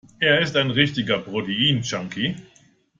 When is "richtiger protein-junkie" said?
0.71-2.35